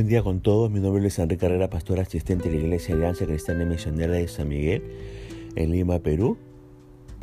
Buen 0.00 0.08
día 0.08 0.22
con 0.22 0.40
todos, 0.40 0.70
mi 0.70 0.80
nombre 0.80 1.06
es 1.06 1.18
Enrique 1.18 1.42
Carrera, 1.42 1.68
pastor 1.68 2.00
asistente 2.00 2.48
de 2.48 2.56
la 2.56 2.62
Iglesia 2.62 2.94
Alianza 2.94 3.26
Cristiana 3.26 3.66
Misionera 3.66 4.14
de 4.14 4.28
San 4.28 4.48
Miguel, 4.48 4.82
en 5.56 5.72
Lima, 5.72 5.98
Perú. 5.98 6.38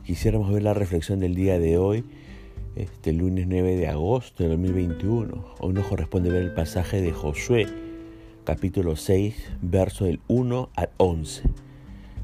Quisiéramos 0.06 0.54
ver 0.54 0.62
la 0.62 0.76
reflexión 0.76 1.20
del 1.20 1.34
día 1.34 1.58
de 1.58 1.80
hoy, 1.80 2.06
este 2.76 3.14
lunes 3.14 3.48
9 3.48 3.78
de 3.78 3.88
agosto 3.88 4.44
de 4.44 4.50
2021. 4.50 5.56
Hoy 5.60 5.74
nos 5.74 5.88
corresponde 5.88 6.30
ver 6.30 6.44
el 6.44 6.54
pasaje 6.54 7.02
de 7.02 7.12
Josué, 7.12 7.66
capítulo 8.44 8.96
6, 8.96 9.54
verso 9.64 10.06
del 10.06 10.20
1 10.28 10.70
al 10.76 10.92
11. 10.98 11.50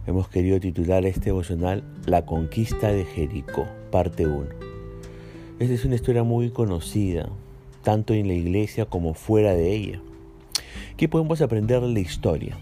Hemos 0.05 0.29
querido 0.29 0.59
titular 0.59 1.04
este 1.07 1.31
devocional 1.31 1.83
La 2.05 2.27
conquista 2.27 2.91
de 2.91 3.05
Jericó, 3.05 3.65
parte 3.89 4.27
1. 4.27 4.45
Esta 5.57 5.73
es 5.73 5.83
una 5.83 5.95
historia 5.95 6.21
muy 6.21 6.51
conocida, 6.51 7.28
tanto 7.81 8.14
en 8.14 8.28
la 8.28 8.36
iglesia 8.36 8.86
como 8.86 9.15
fuera 9.15 9.56
de 9.56 9.73
ella. 9.73 10.01
¿Qué 10.97 11.10
podemos 11.10 11.42
aprender 11.42 11.82
de 11.82 11.92
la 11.92 12.00
historia? 12.00 12.56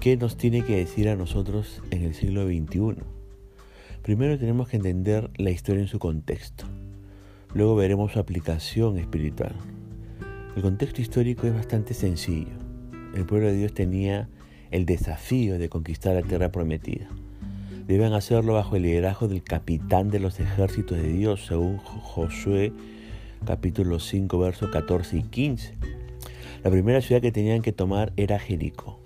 ¿Qué 0.00 0.16
nos 0.16 0.38
tiene 0.38 0.64
que 0.64 0.76
decir 0.76 1.06
a 1.10 1.16
nosotros 1.16 1.82
en 1.90 2.02
el 2.02 2.14
siglo 2.14 2.46
XXI? 2.46 3.02
Primero 4.02 4.38
tenemos 4.38 4.70
que 4.70 4.78
entender 4.78 5.30
la 5.36 5.50
historia 5.50 5.82
en 5.82 5.88
su 5.88 5.98
contexto. 5.98 6.64
Luego 7.52 7.76
veremos 7.76 8.12
su 8.12 8.20
aplicación 8.20 8.96
espiritual. 8.96 9.52
El 10.56 10.62
contexto 10.62 11.02
histórico 11.02 11.46
es 11.46 11.54
bastante 11.54 11.92
sencillo. 11.92 12.54
El 13.14 13.26
pueblo 13.26 13.48
de 13.48 13.56
Dios 13.56 13.74
tenía 13.74 14.30
el 14.70 14.86
desafío 14.86 15.58
de 15.58 15.68
conquistar 15.68 16.14
la 16.14 16.22
tierra 16.22 16.50
prometida. 16.50 17.10
Deben 17.86 18.14
hacerlo 18.14 18.54
bajo 18.54 18.76
el 18.76 18.82
liderazgo 18.84 19.28
del 19.28 19.42
capitán 19.42 20.08
de 20.08 20.20
los 20.20 20.40
ejércitos 20.40 20.96
de 20.96 21.12
Dios, 21.12 21.44
según 21.44 21.76
Josué 21.76 22.72
capítulo 23.44 23.98
5, 23.98 24.38
versos 24.38 24.70
14 24.70 25.18
y 25.18 25.22
15. 25.24 25.99
La 26.62 26.70
primera 26.70 27.00
ciudad 27.00 27.22
que 27.22 27.32
tenían 27.32 27.62
que 27.62 27.72
tomar 27.72 28.12
era 28.16 28.38
Jericó. 28.38 29.00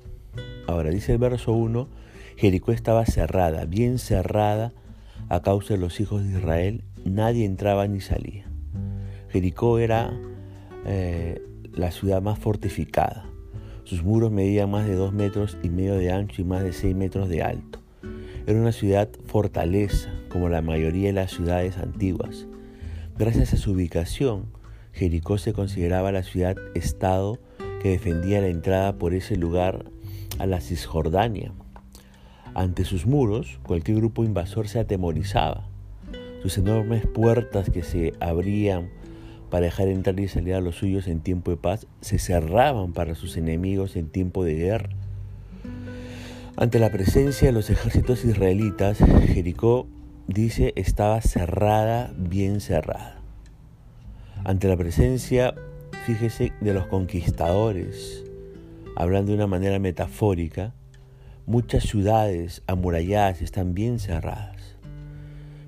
Ahora 0.66 0.91
dice 0.91 1.12
el 1.12 1.19
verso 1.19 1.52
1, 1.52 1.88
Jericó 2.36 2.72
estaba 2.72 3.06
cerrada, 3.06 3.64
bien 3.64 3.98
cerrada 3.98 4.72
a 5.28 5.41
causa 5.41 5.75
de 5.75 5.80
los 5.80 6.00
hijos 6.00 6.25
de 6.25 6.38
Israel, 6.38 6.82
nadie 7.05 7.44
entraba 7.44 7.86
ni 7.86 8.00
salía. 8.00 8.47
Jericó 9.30 9.78
era 9.78 10.12
eh, 10.84 11.41
la 11.72 11.92
ciudad 11.92 12.20
más 12.20 12.41
fortificada. 12.41 13.27
Sus 13.84 14.02
muros 14.02 14.32
medían 14.32 14.70
más 14.70 14.86
de 14.86 14.94
dos 14.94 15.12
metros 15.12 15.56
y 15.62 15.69
medio 15.69 15.94
de 15.94 16.10
ancho 16.10 16.42
y 16.42 16.44
más 16.44 16.64
de 16.64 16.72
seis 16.72 16.97
metros 16.97 17.28
de 17.28 17.42
alto. 17.42 17.78
Era 18.47 18.58
una 18.58 18.72
ciudad 18.72 19.08
fortaleza, 19.27 20.10
como 20.28 20.48
la 20.48 20.60
mayoría 20.60 21.08
de 21.08 21.12
las 21.12 21.30
ciudades 21.30 21.78
antiguas. 21.78 22.47
Gracias 23.16 23.55
a 23.55 23.58
su 23.58 23.72
ubicación, 23.72 24.47
Jericó 24.95 25.39
se 25.39 25.53
consideraba 25.53 26.12
la 26.12 26.23
ciudad-estado 26.23 27.41
que 27.83 27.91
defendía 27.91 28.41
la 28.41 28.47
entrada 28.47 28.97
por 28.97 29.12
ese 29.12 29.37
lugar 29.37 29.87
a 30.39 30.47
la 30.47 30.61
Cisjordania. 30.61 31.53
Ante 32.55 32.84
sus 32.84 33.05
muros, 33.05 33.59
cualquier 33.65 33.97
grupo 33.97 34.22
invasor 34.22 34.69
se 34.69 34.78
atemorizaba. 34.78 35.69
Sus 36.42 36.59
enormes 36.59 37.06
puertas 37.09 37.70
que 37.70 37.83
se 37.83 38.12
abrían 38.20 38.89
para 39.50 39.67
dejar 39.67 39.89
entrar 39.89 40.19
y 40.20 40.28
salir 40.28 40.55
a 40.55 40.61
los 40.61 40.77
suyos 40.77 41.09
en 41.09 41.20
tiempo 41.20 41.50
de 41.50 41.56
paz 41.56 41.89
se 42.00 42.20
cerraban 42.20 42.92
para 42.92 43.17
sus 43.17 43.37
enemigos 43.37 43.97
en 43.97 44.09
tiempo 44.09 44.45
de 44.45 44.55
guerra. 44.55 44.91
Ante 46.56 46.78
la 46.78 46.92
presencia 46.92 47.48
de 47.48 47.53
los 47.53 47.69
ejércitos 47.69 48.25
israelitas, 48.25 48.98
Jericó, 49.27 49.89
dice, 50.28 50.72
estaba 50.77 51.20
cerrada, 51.20 52.15
bien 52.17 52.61
cerrada 52.61 53.23
ante 54.45 54.69
la 54.69 54.77
presencia, 54.77 55.55
fíjese, 56.05 56.53
de 56.61 56.75
los 56.75 56.87
conquistadores, 56.87 58.25
hablando 58.94 59.32
de 59.32 59.37
una 59.38 59.47
manera 59.47 59.78
metafórica, 59.78 60.75
muchas 61.47 61.84
ciudades 61.84 62.62
amuralladas 62.66 63.41
están 63.41 63.75
bien 63.75 63.99
cerradas. 63.99 64.77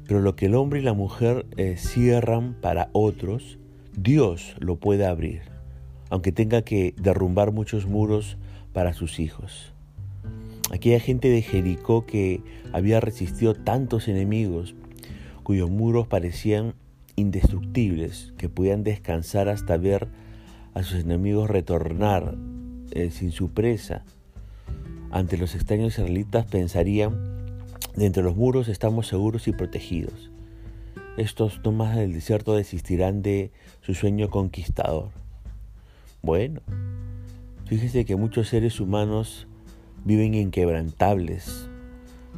Pero 0.07 0.21
lo 0.21 0.37
que 0.37 0.47
el 0.47 0.55
hombre 0.55 0.81
y 0.81 0.83
la 0.83 0.93
mujer 0.93 1.47
eh, 1.57 1.77
cierran 1.79 2.55
para 2.61 2.91
otros, 2.93 3.59
Dios 3.97 4.55
lo 4.59 4.77
puede 4.77 5.07
abrir, 5.07 5.41
aunque 6.11 6.31
tenga 6.31 6.61
que 6.61 6.95
derrumbar 7.01 7.53
muchos 7.53 7.87
muros 7.87 8.37
para 8.75 8.93
sus 8.93 9.19
hijos. 9.19 9.73
Aquella 10.71 11.01
gente 11.01 11.29
de 11.29 11.41
Jericó 11.41 12.05
que 12.05 12.43
había 12.73 13.01
resistido 13.01 13.55
tantos 13.55 14.07
enemigos, 14.07 14.75
cuyos 15.43 15.71
muros 15.71 16.07
parecían 16.07 16.75
indestructibles 17.17 18.33
que 18.39 18.49
podían 18.49 18.85
descansar 18.85 19.49
hasta 19.49 19.77
ver 19.77 20.09
a 20.75 20.83
sus 20.83 21.01
enemigos 21.01 21.49
retornar 21.51 22.37
eh, 22.93 23.11
sin 23.11 23.33
su 23.33 23.51
presa. 23.51 24.05
Ante 25.11 25.37
los 25.39 25.55
extraños 25.55 25.95
israelitas 25.95 26.47
pensarían, 26.47 27.37
de 27.97 28.07
entre 28.07 28.23
los 28.23 28.37
muros 28.37 28.69
estamos 28.69 29.07
seguros 29.07 29.49
y 29.49 29.53
protegidos. 29.53 30.31
Estos 31.17 31.61
nomás 31.65 31.97
del 31.97 32.13
desierto 32.13 32.55
desistirán 32.55 33.23
de 33.23 33.51
su 33.81 33.95
sueño 33.95 34.29
conquistador. 34.29 35.11
Bueno, 36.21 36.61
fíjese 37.65 38.05
que 38.05 38.17
muchos 38.17 38.49
seres 38.49 38.81
humanos 38.81 39.47
viven 40.05 40.35
inquebrantables, 40.35 41.69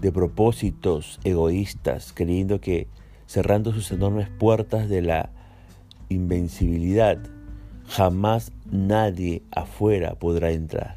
de 0.00 0.12
propósitos 0.12 1.18
egoístas, 1.24 2.12
creyendo 2.14 2.60
que 2.60 2.86
cerrando 3.28 3.72
sus 3.72 3.92
enormes 3.92 4.30
puertas 4.30 4.88
de 4.88 5.02
la 5.02 5.30
invencibilidad, 6.08 7.18
jamás 7.86 8.52
nadie 8.72 9.42
afuera 9.50 10.14
podrá 10.14 10.50
entrar. 10.50 10.96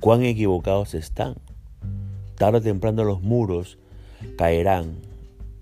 Cuán 0.00 0.22
equivocados 0.24 0.94
están. 0.94 1.36
Tarde 2.36 2.58
o 2.58 2.62
temprano 2.62 3.04
los 3.04 3.20
muros 3.20 3.76
caerán, 4.38 4.96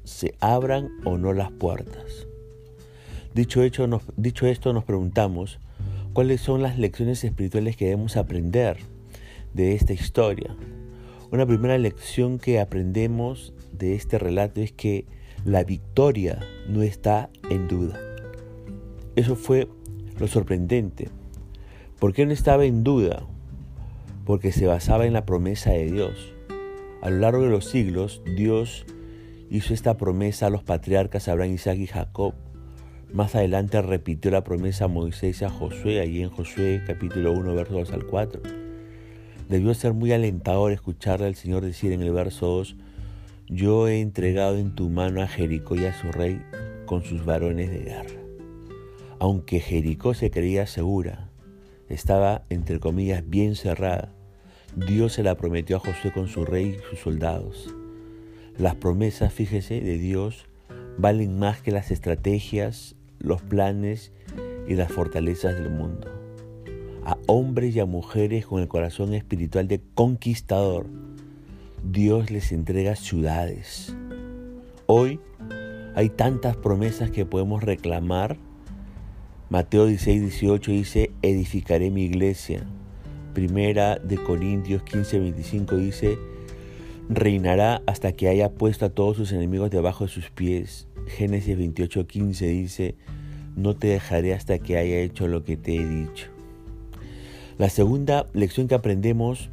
se 0.05 0.37
abran 0.39 0.89
o 1.05 1.19
no 1.19 1.33
las 1.33 1.51
puertas. 1.51 2.29
Dicho, 3.35 3.65
hecho, 3.65 4.01
dicho 4.17 4.47
esto, 4.47 4.73
nos 4.73 4.85
preguntamos 4.85 5.59
cuáles 6.13 6.41
son 6.41 6.63
las 6.63 6.79
lecciones 6.79 7.25
espirituales 7.25 7.77
que 7.77 7.87
debemos 7.87 8.17
aprender 8.17 8.79
de 9.53 9.75
esta 9.75 9.93
historia. 9.93 10.55
Una 11.33 11.45
primera 11.45 11.77
lección 11.77 12.39
que 12.39 12.61
aprendemos 12.61 13.53
de 13.73 13.97
este 13.97 14.19
relato 14.19 14.61
es 14.61 14.71
que 14.71 15.18
la 15.45 15.65
victoria 15.65 16.41
no 16.69 16.83
está 16.83 17.31
en 17.51 17.69
duda. 17.69 17.99
Eso 19.17 19.37
fue 19.37 19.69
lo 20.19 20.29
sorprendente. 20.29 21.09
¿Por 21.99 22.13
qué 22.13 22.27
no 22.27 22.33
estaba 22.33 22.65
en 22.65 22.85
duda? 22.85 23.27
Porque 24.25 24.53
se 24.53 24.67
basaba 24.67 25.07
en 25.07 25.13
la 25.13 25.27
promesa 25.27 25.71
de 25.71 25.91
Dios. 25.91 26.35
A 27.03 27.11
lo 27.11 27.19
largo 27.19 27.43
de 27.43 27.51
los 27.51 27.65
siglos, 27.65 28.23
Dios 28.37 28.85
hizo 29.51 29.73
esta 29.73 29.97
promesa 29.97 30.47
a 30.47 30.51
los 30.51 30.63
patriarcas 30.63 31.29
Abraham, 31.29 31.55
Isaac 31.55 31.79
y 31.79 31.87
Jacob. 31.87 32.35
Más 33.13 33.35
adelante 33.35 33.81
repitió 33.81 34.31
la 34.31 34.45
promesa 34.45 34.85
a 34.85 34.89
Moisés 34.89 35.41
y 35.41 35.45
a 35.45 35.51
Josué, 35.51 36.01
allí 36.01 36.23
en 36.23 36.31
Josué 36.31 36.83
capítulo 36.87 37.33
1, 37.33 37.55
versos 37.55 37.89
2 37.89 37.93
al 37.93 38.07
4. 38.07 38.43
Debió 39.49 39.73
ser 39.73 39.95
muy 39.95 40.13
alentador 40.13 40.73
escucharle 40.73 41.27
al 41.27 41.35
Señor 41.35 41.65
decir 41.65 41.93
en 41.93 42.03
el 42.03 42.13
verso 42.13 42.47
2, 42.47 42.77
yo 43.49 43.89
he 43.89 44.01
entregado 44.01 44.59
en 44.59 44.75
tu 44.75 44.91
mano 44.91 45.23
a 45.23 45.27
Jericó 45.27 45.75
y 45.75 45.87
a 45.87 45.99
su 45.99 46.13
rey 46.13 46.41
con 46.85 47.03
sus 47.03 47.25
varones 47.25 47.71
de 47.71 47.79
guerra. 47.79 48.21
Aunque 49.19 49.61
Jericó 49.61 50.15
se 50.15 50.31
creía 50.31 50.67
segura, 50.67 51.31
estaba, 51.89 52.45
entre 52.51 52.79
comillas, 52.79 53.29
bien 53.29 53.57
cerrada, 53.57 54.13
Dios 54.77 55.15
se 55.15 55.23
la 55.23 55.37
prometió 55.37 55.77
a 55.77 55.81
José 55.81 56.13
con 56.13 56.29
su 56.29 56.45
rey 56.45 56.77
y 56.79 56.91
sus 56.91 57.01
soldados. 57.01 57.75
Las 58.59 58.75
promesas, 58.75 59.33
fíjese, 59.33 59.81
de 59.81 59.97
Dios 59.97 60.47
valen 60.99 61.39
más 61.39 61.63
que 61.63 61.71
las 61.71 61.91
estrategias, 61.91 62.97
los 63.19 63.41
planes 63.41 64.13
y 64.69 64.75
las 64.75 64.93
fortalezas 64.93 65.55
del 65.55 65.71
mundo. 65.71 66.09
A 67.05 67.17
hombres 67.27 67.75
y 67.75 67.81
a 67.81 67.87
mujeres 67.87 68.47
con 68.47 68.61
el 68.61 68.69
corazón 68.69 69.15
espiritual 69.15 69.69
de 69.69 69.81
conquistador, 69.95 70.87
Dios 71.85 72.31
les 72.31 72.53
entrega 72.53 72.97
ciudades. 72.97 73.95
Hoy 74.87 75.21
hay 75.95 76.09
tantas 76.09 76.57
promesas 76.57 77.11
que 77.11 77.25
podemos 77.25 77.63
reclamar. 77.63 78.37
Mateo 79.49 79.87
16, 79.87 80.21
18 80.23 80.73
dice, 80.73 81.11
edificaré 81.23 81.91
mi 81.91 82.05
iglesia. 82.05 82.67
Primera 83.33 83.97
de 83.97 84.17
Corintios 84.17 84.83
15, 84.83 85.21
25 85.21 85.77
dice, 85.77 86.19
reinará 87.09 87.83
hasta 87.87 88.13
que 88.13 88.29
haya 88.29 88.51
puesto 88.51 88.85
a 88.85 88.91
todos 88.91 89.17
sus 89.17 89.33
enemigos 89.33 89.71
debajo 89.71 90.05
de 90.05 90.11
sus 90.11 90.31
pies. 90.31 90.89
Génesis 91.07 91.57
28, 91.57 92.07
15 92.07 92.47
dice, 92.47 92.95
no 93.57 93.75
te 93.77 93.87
dejaré 93.89 94.35
hasta 94.35 94.59
que 94.59 94.77
haya 94.77 94.99
hecho 94.99 95.29
lo 95.29 95.45
que 95.45 95.57
te 95.57 95.77
he 95.77 95.87
dicho. 95.87 96.27
La 97.57 97.69
segunda 97.71 98.27
lección 98.35 98.69
que 98.69 98.75
aprendemos 98.75 99.49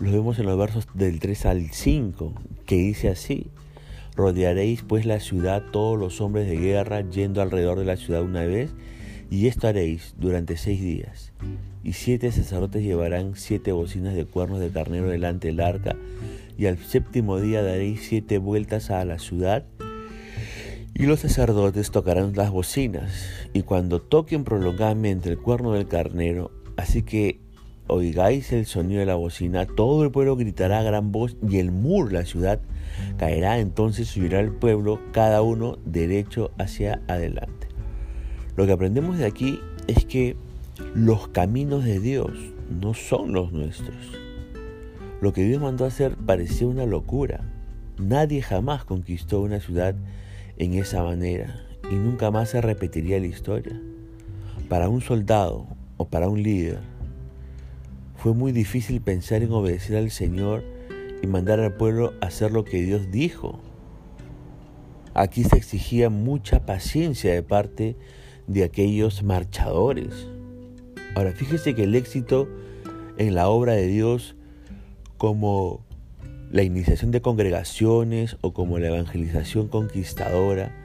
lo 0.00 0.12
vemos 0.12 0.38
en 0.38 0.46
los 0.46 0.58
versos 0.58 0.86
del 0.94 1.18
3 1.18 1.46
al 1.46 1.70
5, 1.70 2.32
que 2.66 2.76
dice 2.76 3.08
así, 3.08 3.48
rodearéis 4.14 4.82
pues 4.82 5.06
la 5.06 5.18
ciudad 5.20 5.62
todos 5.72 5.98
los 5.98 6.20
hombres 6.20 6.48
de 6.48 6.56
guerra 6.56 7.08
yendo 7.08 7.42
alrededor 7.42 7.78
de 7.78 7.84
la 7.84 7.96
ciudad 7.96 8.22
una 8.22 8.44
vez, 8.44 8.70
Y 9.30 9.46
esto 9.46 9.68
haréis 9.68 10.14
durante 10.16 10.56
seis 10.56 10.80
días. 10.80 11.34
Y 11.84 11.92
siete 11.92 12.32
sacerdotes 12.32 12.82
llevarán 12.82 13.34
siete 13.36 13.72
bocinas 13.72 14.14
de 14.14 14.24
cuernos 14.24 14.58
de 14.58 14.70
carnero 14.70 15.08
delante 15.08 15.48
del 15.48 15.60
arca. 15.60 15.96
Y 16.56 16.64
al 16.64 16.78
séptimo 16.78 17.38
día 17.38 17.62
daréis 17.62 18.06
siete 18.08 18.38
vueltas 18.38 18.88
a 18.90 19.04
la 19.04 19.18
ciudad. 19.18 19.66
Y 20.94 21.04
los 21.04 21.20
sacerdotes 21.20 21.90
tocarán 21.90 22.32
las 22.36 22.50
bocinas. 22.50 23.28
Y 23.52 23.64
cuando 23.64 24.00
toquen 24.00 24.44
prolongadamente 24.44 25.28
el 25.28 25.36
cuerno 25.36 25.74
del 25.74 25.88
carnero, 25.88 26.50
así 26.78 27.02
que 27.02 27.38
oigáis 27.88 28.52
el 28.52 28.66
sonido 28.66 29.00
de 29.00 29.06
la 29.06 29.16
bocina, 29.16 29.66
todo 29.66 30.04
el 30.04 30.10
pueblo 30.10 30.36
gritará 30.36 30.78
a 30.78 30.82
gran 30.82 31.10
voz 31.10 31.36
y 31.48 31.58
el 31.58 31.72
muro 31.72 32.10
la 32.10 32.24
ciudad 32.24 32.60
caerá. 33.16 33.58
Entonces 33.58 34.08
subirá 34.08 34.40
el 34.40 34.52
pueblo, 34.52 35.00
cada 35.12 35.42
uno 35.42 35.78
derecho 35.84 36.52
hacia 36.58 37.02
adelante. 37.08 37.68
Lo 38.56 38.66
que 38.66 38.72
aprendemos 38.72 39.18
de 39.18 39.26
aquí 39.26 39.60
es 39.86 40.04
que 40.04 40.36
los 40.94 41.28
caminos 41.28 41.84
de 41.84 42.00
Dios 42.00 42.30
no 42.68 42.94
son 42.94 43.32
los 43.32 43.52
nuestros. 43.52 43.96
Lo 45.20 45.32
que 45.32 45.42
Dios 45.42 45.60
mandó 45.60 45.84
hacer 45.84 46.16
parecía 46.16 46.68
una 46.68 46.86
locura. 46.86 47.40
Nadie 47.98 48.42
jamás 48.42 48.84
conquistó 48.84 49.40
una 49.40 49.58
ciudad 49.58 49.96
en 50.58 50.74
esa 50.74 51.02
manera 51.02 51.56
y 51.90 51.94
nunca 51.94 52.30
más 52.30 52.50
se 52.50 52.60
repetiría 52.60 53.18
la 53.18 53.26
historia. 53.26 53.80
Para 54.68 54.88
un 54.88 55.00
soldado 55.00 55.66
o 55.96 56.06
para 56.06 56.28
un 56.28 56.42
líder, 56.42 56.78
fue 58.28 58.36
muy 58.36 58.52
difícil 58.52 59.00
pensar 59.00 59.42
en 59.42 59.52
obedecer 59.52 59.96
al 59.96 60.10
Señor 60.10 60.62
y 61.22 61.26
mandar 61.26 61.60
al 61.60 61.72
pueblo 61.72 62.12
a 62.20 62.26
hacer 62.26 62.52
lo 62.52 62.62
que 62.62 62.82
Dios 62.82 63.10
dijo. 63.10 63.58
Aquí 65.14 65.44
se 65.44 65.56
exigía 65.56 66.10
mucha 66.10 66.66
paciencia 66.66 67.32
de 67.32 67.42
parte 67.42 67.96
de 68.46 68.64
aquellos 68.64 69.22
marchadores. 69.22 70.26
Ahora, 71.14 71.32
fíjese 71.32 71.74
que 71.74 71.84
el 71.84 71.94
éxito 71.94 72.50
en 73.16 73.34
la 73.34 73.48
obra 73.48 73.72
de 73.72 73.86
Dios 73.86 74.36
como 75.16 75.80
la 76.50 76.62
iniciación 76.62 77.10
de 77.10 77.22
congregaciones 77.22 78.36
o 78.42 78.52
como 78.52 78.78
la 78.78 78.88
evangelización 78.88 79.68
conquistadora 79.68 80.76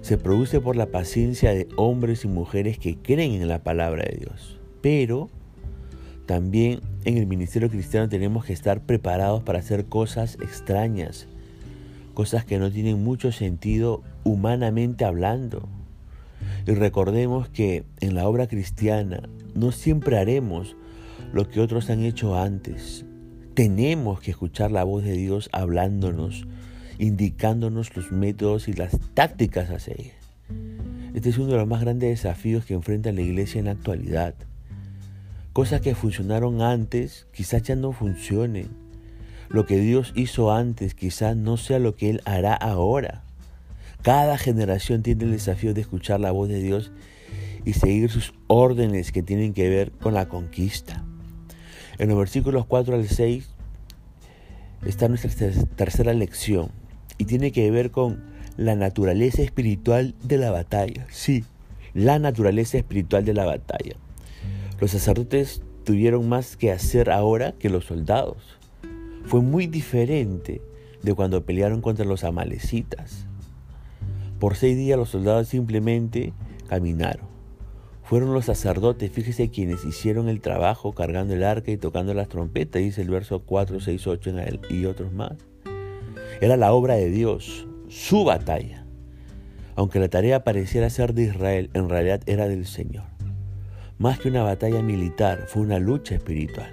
se 0.00 0.18
produce 0.18 0.60
por 0.60 0.74
la 0.74 0.86
paciencia 0.86 1.52
de 1.52 1.68
hombres 1.76 2.24
y 2.24 2.28
mujeres 2.28 2.80
que 2.80 2.96
creen 2.96 3.34
en 3.34 3.46
la 3.46 3.62
palabra 3.62 4.02
de 4.10 4.16
Dios. 4.16 4.58
Pero 4.82 5.30
también 6.30 6.78
en 7.04 7.18
el 7.18 7.26
ministerio 7.26 7.68
cristiano 7.68 8.08
tenemos 8.08 8.44
que 8.44 8.52
estar 8.52 8.82
preparados 8.82 9.42
para 9.42 9.58
hacer 9.58 9.86
cosas 9.86 10.38
extrañas, 10.40 11.26
cosas 12.14 12.44
que 12.44 12.60
no 12.60 12.70
tienen 12.70 13.02
mucho 13.02 13.32
sentido 13.32 14.04
humanamente 14.22 15.04
hablando. 15.04 15.68
Y 16.68 16.74
recordemos 16.74 17.48
que 17.48 17.82
en 17.98 18.14
la 18.14 18.28
obra 18.28 18.46
cristiana 18.46 19.28
no 19.56 19.72
siempre 19.72 20.18
haremos 20.18 20.76
lo 21.32 21.48
que 21.48 21.58
otros 21.58 21.90
han 21.90 22.04
hecho 22.04 22.38
antes. 22.38 23.04
Tenemos 23.54 24.20
que 24.20 24.30
escuchar 24.30 24.70
la 24.70 24.84
voz 24.84 25.02
de 25.02 25.14
Dios 25.14 25.50
hablándonos, 25.50 26.46
indicándonos 27.00 27.96
los 27.96 28.12
métodos 28.12 28.68
y 28.68 28.72
las 28.72 28.96
tácticas 29.14 29.68
a 29.70 29.80
seguir. 29.80 30.12
Este 31.12 31.30
es 31.30 31.38
uno 31.38 31.48
de 31.50 31.58
los 31.58 31.66
más 31.66 31.80
grandes 31.80 32.10
desafíos 32.10 32.64
que 32.64 32.74
enfrenta 32.74 33.10
la 33.10 33.22
iglesia 33.22 33.58
en 33.58 33.64
la 33.64 33.72
actualidad. 33.72 34.36
Cosas 35.52 35.80
que 35.80 35.96
funcionaron 35.96 36.62
antes 36.62 37.26
quizás 37.32 37.64
ya 37.64 37.74
no 37.74 37.90
funcionen. 37.90 38.68
Lo 39.48 39.66
que 39.66 39.78
Dios 39.78 40.12
hizo 40.14 40.52
antes 40.52 40.94
quizás 40.94 41.36
no 41.36 41.56
sea 41.56 41.80
lo 41.80 41.96
que 41.96 42.08
Él 42.08 42.22
hará 42.24 42.54
ahora. 42.54 43.24
Cada 44.02 44.38
generación 44.38 45.02
tiene 45.02 45.24
el 45.24 45.32
desafío 45.32 45.74
de 45.74 45.80
escuchar 45.80 46.20
la 46.20 46.30
voz 46.30 46.48
de 46.48 46.62
Dios 46.62 46.92
y 47.64 47.72
seguir 47.72 48.10
sus 48.10 48.32
órdenes 48.46 49.10
que 49.10 49.24
tienen 49.24 49.52
que 49.52 49.68
ver 49.68 49.90
con 49.90 50.14
la 50.14 50.28
conquista. 50.28 51.04
En 51.98 52.08
los 52.08 52.16
versículos 52.16 52.64
4 52.66 52.94
al 52.94 53.08
6 53.08 53.50
está 54.86 55.08
nuestra 55.08 55.50
tercera 55.74 56.14
lección 56.14 56.70
y 57.18 57.24
tiene 57.24 57.50
que 57.50 57.68
ver 57.72 57.90
con 57.90 58.22
la 58.56 58.76
naturaleza 58.76 59.42
espiritual 59.42 60.14
de 60.22 60.38
la 60.38 60.52
batalla. 60.52 61.06
Sí, 61.10 61.44
la 61.92 62.20
naturaleza 62.20 62.78
espiritual 62.78 63.24
de 63.24 63.34
la 63.34 63.46
batalla. 63.46 63.96
Los 64.80 64.92
sacerdotes 64.92 65.60
tuvieron 65.84 66.26
más 66.26 66.56
que 66.56 66.72
hacer 66.72 67.10
ahora 67.10 67.52
que 67.52 67.68
los 67.68 67.84
soldados. 67.84 68.58
Fue 69.26 69.42
muy 69.42 69.66
diferente 69.66 70.62
de 71.02 71.14
cuando 71.14 71.44
pelearon 71.44 71.82
contra 71.82 72.06
los 72.06 72.24
amalecitas. 72.24 73.26
Por 74.38 74.56
seis 74.56 74.78
días 74.78 74.98
los 74.98 75.10
soldados 75.10 75.48
simplemente 75.48 76.32
caminaron. 76.66 77.28
Fueron 78.04 78.32
los 78.32 78.46
sacerdotes, 78.46 79.12
fíjese, 79.12 79.50
quienes 79.50 79.84
hicieron 79.84 80.30
el 80.30 80.40
trabajo 80.40 80.92
cargando 80.94 81.34
el 81.34 81.44
arca 81.44 81.70
y 81.70 81.76
tocando 81.76 82.14
las 82.14 82.30
trompetas, 82.30 82.80
dice 82.80 83.02
el 83.02 83.10
verso 83.10 83.40
4, 83.40 83.80
6, 83.80 84.06
8 84.06 84.32
y 84.70 84.86
otros 84.86 85.12
más. 85.12 85.34
Era 86.40 86.56
la 86.56 86.72
obra 86.72 86.94
de 86.94 87.10
Dios, 87.10 87.66
su 87.88 88.24
batalla. 88.24 88.86
Aunque 89.76 90.00
la 90.00 90.08
tarea 90.08 90.42
pareciera 90.42 90.88
ser 90.88 91.12
de 91.12 91.24
Israel, 91.24 91.68
en 91.74 91.90
realidad 91.90 92.22
era 92.24 92.48
del 92.48 92.66
Señor. 92.66 93.09
Más 94.00 94.18
que 94.18 94.28
una 94.28 94.42
batalla 94.42 94.82
militar, 94.82 95.44
fue 95.46 95.60
una 95.60 95.78
lucha 95.78 96.14
espiritual. 96.14 96.72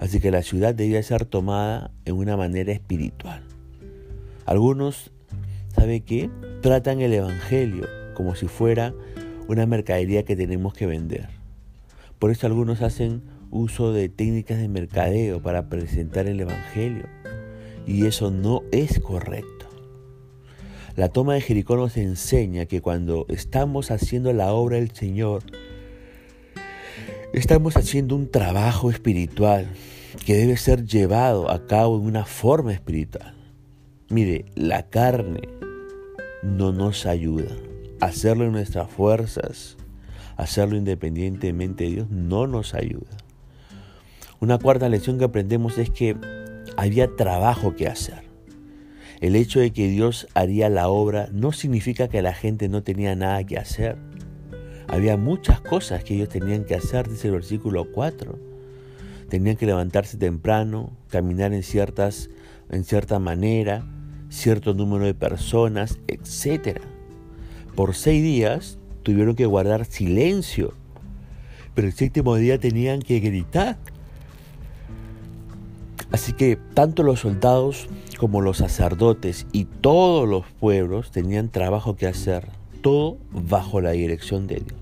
Así 0.00 0.18
que 0.18 0.32
la 0.32 0.42
ciudad 0.42 0.74
debía 0.74 1.00
ser 1.00 1.24
tomada 1.24 1.92
en 2.04 2.16
una 2.16 2.36
manera 2.36 2.72
espiritual. 2.72 3.44
Algunos, 4.46 5.12
¿sabe 5.68 6.00
qué? 6.00 6.28
Tratan 6.60 7.02
el 7.02 7.12
Evangelio 7.12 7.86
como 8.16 8.34
si 8.34 8.48
fuera 8.48 8.92
una 9.46 9.64
mercadería 9.66 10.24
que 10.24 10.34
tenemos 10.34 10.74
que 10.74 10.86
vender. 10.86 11.28
Por 12.18 12.32
eso 12.32 12.48
algunos 12.48 12.82
hacen 12.82 13.22
uso 13.52 13.92
de 13.92 14.08
técnicas 14.08 14.58
de 14.58 14.66
mercadeo 14.66 15.40
para 15.40 15.68
presentar 15.68 16.26
el 16.26 16.40
Evangelio. 16.40 17.04
Y 17.86 18.06
eso 18.06 18.32
no 18.32 18.62
es 18.72 18.98
correcto. 18.98 19.66
La 20.96 21.10
toma 21.10 21.34
de 21.34 21.42
Jericó 21.42 21.76
nos 21.76 21.96
enseña 21.96 22.66
que 22.66 22.80
cuando 22.80 23.24
estamos 23.28 23.92
haciendo 23.92 24.32
la 24.32 24.52
obra 24.52 24.78
del 24.78 24.90
Señor, 24.90 25.44
Estamos 27.40 27.78
haciendo 27.78 28.16
un 28.16 28.30
trabajo 28.30 28.90
espiritual 28.90 29.66
que 30.26 30.36
debe 30.36 30.58
ser 30.58 30.84
llevado 30.84 31.50
a 31.50 31.66
cabo 31.66 31.96
en 31.96 32.04
una 32.04 32.26
forma 32.26 32.70
espiritual. 32.70 33.34
Mire, 34.10 34.44
la 34.56 34.90
carne 34.90 35.48
no 36.42 36.70
nos 36.70 37.06
ayuda. 37.06 37.48
Hacerlo 37.98 38.44
en 38.44 38.52
nuestras 38.52 38.90
fuerzas, 38.90 39.78
hacerlo 40.36 40.76
independientemente 40.76 41.84
de 41.84 41.90
Dios, 41.90 42.10
no 42.10 42.46
nos 42.46 42.74
ayuda. 42.74 43.16
Una 44.40 44.58
cuarta 44.58 44.90
lección 44.90 45.16
que 45.16 45.24
aprendemos 45.24 45.78
es 45.78 45.88
que 45.88 46.18
había 46.76 47.16
trabajo 47.16 47.74
que 47.74 47.88
hacer. 47.88 48.22
El 49.22 49.34
hecho 49.34 49.60
de 49.60 49.70
que 49.70 49.88
Dios 49.88 50.28
haría 50.34 50.68
la 50.68 50.88
obra 50.88 51.30
no 51.32 51.52
significa 51.52 52.06
que 52.06 52.20
la 52.20 52.34
gente 52.34 52.68
no 52.68 52.82
tenía 52.82 53.16
nada 53.16 53.42
que 53.44 53.56
hacer. 53.56 53.96
Había 54.92 55.16
muchas 55.16 55.60
cosas 55.60 56.02
que 56.02 56.16
ellos 56.16 56.28
tenían 56.28 56.64
que 56.64 56.74
hacer, 56.74 57.08
dice 57.08 57.28
el 57.28 57.34
versículo 57.34 57.92
4. 57.92 58.36
Tenían 59.28 59.56
que 59.56 59.64
levantarse 59.64 60.16
temprano, 60.16 60.90
caminar 61.08 61.52
en, 61.52 61.62
ciertas, 61.62 62.28
en 62.70 62.82
cierta 62.82 63.20
manera, 63.20 63.86
cierto 64.30 64.74
número 64.74 65.04
de 65.04 65.14
personas, 65.14 66.00
etc. 66.08 66.80
Por 67.76 67.94
seis 67.94 68.20
días 68.20 68.78
tuvieron 69.04 69.36
que 69.36 69.46
guardar 69.46 69.84
silencio, 69.84 70.74
pero 71.76 71.86
el 71.86 71.94
séptimo 71.94 72.34
día 72.34 72.58
tenían 72.58 73.00
que 73.00 73.20
gritar. 73.20 73.78
Así 76.10 76.32
que 76.32 76.58
tanto 76.74 77.04
los 77.04 77.20
soldados 77.20 77.86
como 78.18 78.40
los 78.40 78.56
sacerdotes 78.56 79.46
y 79.52 79.66
todos 79.66 80.28
los 80.28 80.46
pueblos 80.58 81.12
tenían 81.12 81.48
trabajo 81.48 81.94
que 81.94 82.08
hacer, 82.08 82.48
todo 82.82 83.18
bajo 83.30 83.80
la 83.80 83.92
dirección 83.92 84.48
de 84.48 84.56
Dios. 84.56 84.79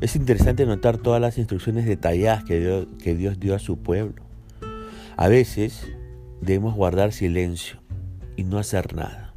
Es 0.00 0.16
interesante 0.16 0.64
notar 0.64 0.96
todas 0.96 1.20
las 1.20 1.36
instrucciones 1.36 1.84
detalladas 1.84 2.42
que 2.44 2.58
Dios, 3.14 3.38
dio 3.38 3.54
a 3.54 3.58
su 3.58 3.76
pueblo. 3.76 4.22
A 5.18 5.28
veces 5.28 5.86
debemos 6.40 6.74
guardar 6.74 7.12
silencio 7.12 7.80
y 8.34 8.44
no 8.44 8.58
hacer 8.58 8.94
nada. 8.94 9.34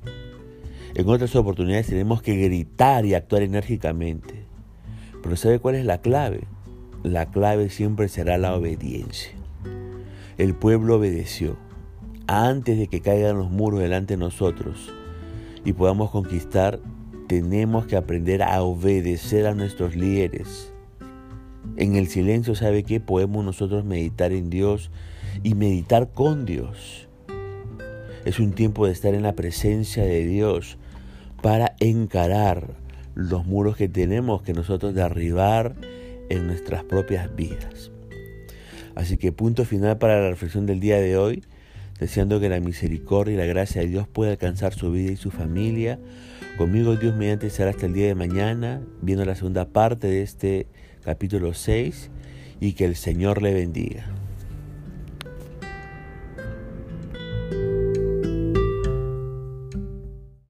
En 0.96 1.10
otras 1.10 1.36
oportunidades 1.36 1.88
tenemos 1.88 2.22
que 2.22 2.38
gritar 2.38 3.06
y 3.06 3.14
actuar 3.14 3.42
enérgicamente. 3.42 4.46
Pero 5.22 5.36
¿sabe 5.36 5.60
cuál 5.60 5.76
es 5.76 5.84
la 5.84 5.98
clave? 5.98 6.46
La 7.04 7.26
clave 7.26 7.70
siempre 7.70 8.08
será 8.08 8.38
la 8.38 8.56
obediencia. 8.56 9.34
El 10.38 10.56
pueblo 10.56 10.96
obedeció 10.96 11.58
antes 12.28 12.78
de 12.78 12.88
que 12.88 13.02
caigan 13.02 13.38
los 13.38 13.52
muros 13.52 13.82
delante 13.82 14.14
de 14.14 14.18
nosotros 14.18 14.94
y 15.66 15.74
podamos 15.74 16.10
conquistar 16.10 16.80
tenemos 17.28 17.86
que 17.86 17.96
aprender 17.96 18.44
a 18.44 18.62
obedecer 18.62 19.48
a 19.48 19.54
nuestros 19.54 19.96
líderes. 19.96 20.72
En 21.78 21.96
el 21.96 22.08
silencio, 22.08 22.56
¿sabe 22.56 22.84
qué? 22.84 23.00
Podemos 23.00 23.44
nosotros 23.44 23.86
meditar 23.86 24.32
en 24.32 24.50
Dios 24.50 24.92
y 25.44 25.56
meditar 25.56 26.12
con 26.12 26.46
Dios. 26.46 27.08
Es 28.26 28.40
un 28.40 28.54
tiempo 28.54 28.86
de 28.86 28.94
estar 28.94 29.14
en 29.14 29.24
la 29.24 29.36
presencia 29.36 30.04
de 30.04 30.26
Dios 30.26 30.78
para 31.42 31.76
encarar 31.80 32.76
los 33.16 33.46
muros 33.46 33.76
que 33.76 33.90
tenemos 33.90 34.42
que 34.42 34.54
nosotros 34.54 34.94
derribar 34.94 35.76
en 36.30 36.48
nuestras 36.48 36.84
propias 36.84 37.36
vidas. 37.36 37.92
Así 38.96 39.18
que 39.18 39.32
punto 39.32 39.66
final 39.66 39.98
para 39.98 40.22
la 40.22 40.30
reflexión 40.30 40.66
del 40.66 40.80
día 40.80 41.00
de 41.00 41.18
hoy, 41.18 41.44
deseando 42.00 42.40
que 42.40 42.50
la 42.50 42.60
misericordia 42.60 43.34
y 43.34 43.38
la 43.38 43.46
gracia 43.46 43.82
de 43.82 43.88
Dios 43.88 44.08
pueda 44.08 44.32
alcanzar 44.32 44.74
su 44.74 44.92
vida 44.92 45.12
y 45.12 45.16
su 45.16 45.32
familia. 45.32 46.00
Conmigo 46.58 46.96
Dios 46.96 47.16
mediante 47.16 47.50
será 47.50 47.72
hasta 47.72 47.86
el 47.86 47.94
día 47.94 48.08
de 48.08 48.16
mañana, 48.16 48.82
viendo 49.02 49.26
la 49.26 49.36
segunda 49.36 49.66
parte 49.66 50.08
de 50.08 50.22
este 50.22 50.68
capítulo 51.04 51.54
6 51.54 52.10
y 52.60 52.74
que 52.74 52.86
el 52.86 52.96
Señor 52.96 53.42
le 53.42 53.54
bendiga. 53.54 54.23